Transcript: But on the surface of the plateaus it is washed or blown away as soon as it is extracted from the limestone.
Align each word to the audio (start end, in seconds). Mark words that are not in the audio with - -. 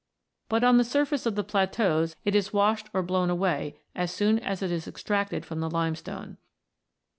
But 0.49 0.63
on 0.63 0.77
the 0.77 0.83
surface 0.83 1.27
of 1.27 1.35
the 1.35 1.43
plateaus 1.43 2.15
it 2.25 2.33
is 2.33 2.51
washed 2.51 2.89
or 2.91 3.03
blown 3.03 3.29
away 3.29 3.77
as 3.93 4.09
soon 4.11 4.39
as 4.39 4.63
it 4.63 4.71
is 4.71 4.87
extracted 4.87 5.45
from 5.45 5.59
the 5.59 5.69
limestone. 5.69 6.37